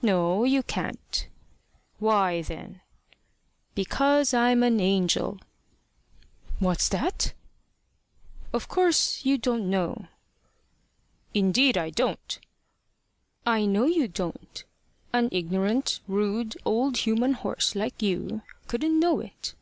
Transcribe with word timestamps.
"No, 0.00 0.44
you 0.44 0.62
can't." 0.62 1.28
"Why 1.98 2.40
then?" 2.40 2.80
"Because 3.74 4.32
I'm 4.32 4.62
an 4.62 4.80
angel." 4.80 5.40
"What's 6.58 6.88
that?" 6.88 7.34
"Of 8.54 8.66
course 8.68 9.26
you 9.26 9.36
don't 9.36 9.68
know." 9.68 10.06
"Indeed 11.34 11.76
I 11.76 11.90
don't." 11.90 12.38
"I 13.44 13.66
know 13.66 13.84
you 13.84 14.08
don't. 14.08 14.64
An 15.12 15.28
ignorant, 15.32 16.00
rude 16.08 16.56
old 16.64 16.96
human 17.04 17.34
horse, 17.34 17.74
like 17.74 18.00
you, 18.00 18.40
couldn't 18.68 18.98
know 18.98 19.20
it. 19.20 19.52